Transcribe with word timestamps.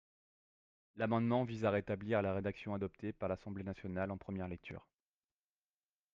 L’amendement 0.95 1.43
vise 1.43 1.63
à 1.63 1.69
rétablir 1.69 2.23
la 2.23 2.33
rédaction 2.33 2.73
adoptée 2.73 3.13
par 3.13 3.29
l’Assemblée 3.29 3.63
nationale 3.63 4.09
en 4.09 4.17
première 4.17 4.47
lecture. 4.47 4.87